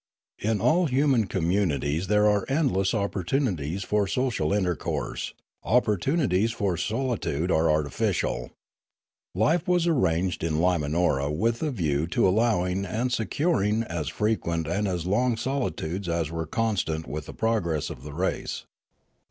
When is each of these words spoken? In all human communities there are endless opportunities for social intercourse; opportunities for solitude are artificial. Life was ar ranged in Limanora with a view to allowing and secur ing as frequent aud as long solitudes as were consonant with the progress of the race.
In 0.39 0.59
all 0.59 0.87
human 0.87 1.27
communities 1.27 2.07
there 2.07 2.27
are 2.27 2.43
endless 2.49 2.95
opportunities 2.95 3.83
for 3.83 4.07
social 4.07 4.51
intercourse; 4.51 5.35
opportunities 5.63 6.51
for 6.51 6.75
solitude 6.75 7.51
are 7.51 7.69
artificial. 7.69 8.49
Life 9.35 9.67
was 9.67 9.87
ar 9.87 9.93
ranged 9.93 10.43
in 10.43 10.55
Limanora 10.55 11.29
with 11.31 11.61
a 11.61 11.69
view 11.69 12.07
to 12.07 12.27
allowing 12.27 12.83
and 12.83 13.11
secur 13.11 13.63
ing 13.63 13.83
as 13.83 14.07
frequent 14.09 14.67
aud 14.67 14.87
as 14.87 15.05
long 15.05 15.37
solitudes 15.37 16.09
as 16.09 16.31
were 16.31 16.47
consonant 16.47 17.05
with 17.05 17.27
the 17.27 17.33
progress 17.35 17.91
of 17.91 18.01
the 18.03 18.13
race. 18.15 18.65